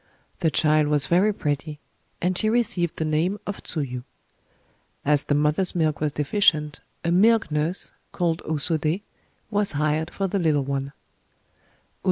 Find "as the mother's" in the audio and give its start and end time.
5.05-5.75